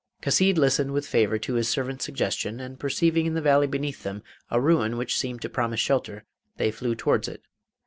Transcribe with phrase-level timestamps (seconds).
[0.23, 4.23] Chasid listened with favour to his servant's suggestion, and perceiving in the valley beneath them
[4.49, 6.23] a ruin which seemed to promise shelter
[6.57, 7.43] they flew towards it.